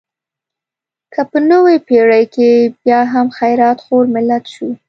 [1.13, 2.49] که په نوې پېړۍ کې
[2.81, 4.69] بیا هم خیرات خور ملت شو.